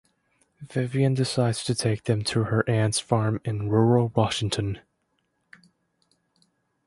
Vivian 0.61 1.13
decides 1.13 1.63
to 1.63 1.75
take 1.75 2.05
them 2.05 2.23
to 2.23 2.45
her 2.45 2.67
aunt's 2.67 2.99
farm 2.99 3.39
in 3.45 3.69
rural 3.69 4.11
Washington. 4.15 4.81